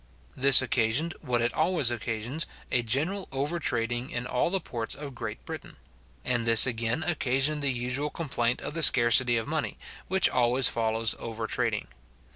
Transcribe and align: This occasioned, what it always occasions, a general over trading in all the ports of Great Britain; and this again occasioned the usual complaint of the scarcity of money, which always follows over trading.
This 0.35 0.63
occasioned, 0.63 1.13
what 1.21 1.43
it 1.43 1.53
always 1.53 1.91
occasions, 1.91 2.47
a 2.71 2.81
general 2.81 3.27
over 3.31 3.59
trading 3.59 4.09
in 4.09 4.25
all 4.25 4.49
the 4.49 4.59
ports 4.59 4.95
of 4.95 5.13
Great 5.13 5.45
Britain; 5.45 5.77
and 6.25 6.43
this 6.43 6.65
again 6.65 7.03
occasioned 7.03 7.61
the 7.61 7.69
usual 7.71 8.09
complaint 8.09 8.61
of 8.61 8.73
the 8.73 8.81
scarcity 8.81 9.37
of 9.37 9.47
money, 9.47 9.77
which 10.07 10.27
always 10.27 10.67
follows 10.69 11.13
over 11.19 11.45
trading. 11.45 11.87